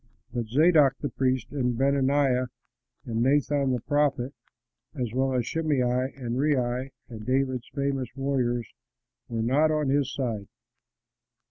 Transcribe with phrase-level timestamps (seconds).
[0.33, 2.47] But Zadok the priest and Benaiah
[3.05, 4.33] and Nathan the prophet,
[4.95, 5.81] as well as Shimei
[6.15, 8.67] and Rei and David's famous warriors,
[9.29, 10.47] were not on his side.